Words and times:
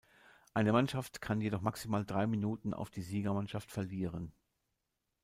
Eine 0.55 0.71
Mannschaft 0.73 1.21
kann 1.21 1.41
jedoch 1.41 1.61
maximal 1.61 2.03
drei 2.03 2.25
Minuten 2.25 2.73
auf 2.73 2.89
die 2.89 3.03
Siegermannschaft 3.03 3.71
verlieren. 3.71 4.33